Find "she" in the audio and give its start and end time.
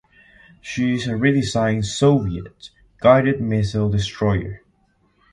0.61-0.95